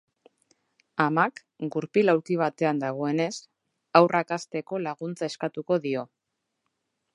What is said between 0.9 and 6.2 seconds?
Amak, gurpil-aulki batean dagoenez, haurrak hazteko laguntza eskatuko dio.